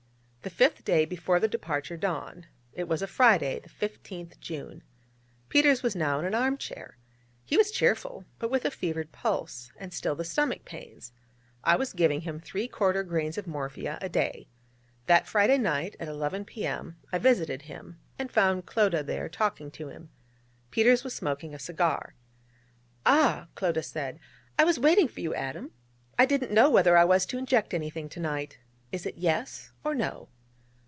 [0.43, 2.47] The fifth day before the departure dawned.
[2.73, 4.81] It was a Friday, the 15th June.
[5.49, 6.97] Peters was now in an arm chair.
[7.45, 11.11] He was cheerful, but with a fevered pulse, and still the stomach pains.
[11.63, 14.47] I was giving him three quarter grains of morphia a day.
[15.05, 19.89] That Friday night, at 11 P.M., I visited him, and found Clodagh there, talking to
[19.89, 20.09] him.
[20.71, 22.15] Peters was smoking a cigar.
[23.05, 24.19] 'Ah,' Clodagh said,
[24.57, 25.69] 'I was waiting for you, Adam.
[26.17, 28.57] I didn't know whether I was to inject anything to night.
[28.93, 30.27] Is it Yes or No?'